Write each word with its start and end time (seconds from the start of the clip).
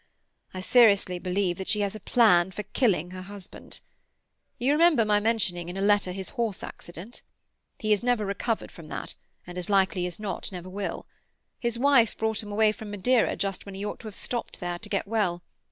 I 0.51 0.61
seriously 0.61 1.19
believe 1.19 1.59
that 1.59 1.67
she 1.67 1.81
has 1.81 1.93
a 1.95 1.99
plan 1.99 2.49
for 2.49 2.63
killing 2.63 3.11
her 3.11 3.21
husband. 3.21 3.81
You 4.57 4.71
remember 4.71 5.05
my 5.05 5.19
mentioning 5.19 5.69
in 5.69 5.77
a 5.77 5.81
letter 5.81 6.11
his 6.11 6.29
horse 6.29 6.63
accident? 6.63 7.21
He 7.77 7.91
has 7.91 8.01
never 8.01 8.25
recovered 8.25 8.71
from 8.71 8.87
that, 8.87 9.13
and 9.45 9.59
as 9.59 9.69
likely 9.69 10.07
as 10.07 10.19
not 10.19 10.51
never 10.51 10.69
will. 10.69 11.05
His 11.59 11.77
wife 11.77 12.17
brought 12.17 12.41
him 12.41 12.51
away 12.51 12.71
from 12.71 12.89
Madeira 12.89 13.35
just 13.35 13.67
when 13.67 13.75
he 13.75 13.85
ought 13.85 13.99
to 13.99 14.07
have 14.07 14.15
stopped 14.15 14.59
there 14.59 14.79
to 14.79 14.89
get 14.89 15.05
well. 15.07 15.43